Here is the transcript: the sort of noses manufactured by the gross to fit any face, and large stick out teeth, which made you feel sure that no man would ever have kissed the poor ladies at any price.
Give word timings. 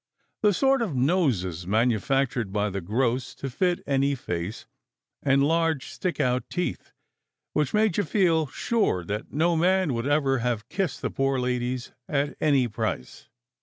the 0.41 0.51
sort 0.51 0.81
of 0.81 0.95
noses 0.95 1.67
manufactured 1.67 2.51
by 2.51 2.71
the 2.71 2.81
gross 2.81 3.35
to 3.35 3.51
fit 3.51 3.83
any 3.85 4.15
face, 4.15 4.65
and 5.21 5.43
large 5.43 5.89
stick 5.91 6.19
out 6.19 6.49
teeth, 6.49 6.91
which 7.53 7.71
made 7.71 7.95
you 7.97 8.03
feel 8.03 8.47
sure 8.47 9.03
that 9.03 9.31
no 9.31 9.55
man 9.55 9.93
would 9.93 10.07
ever 10.07 10.39
have 10.39 10.67
kissed 10.69 11.03
the 11.03 11.11
poor 11.11 11.37
ladies 11.39 11.91
at 12.09 12.35
any 12.41 12.67
price. 12.67 13.29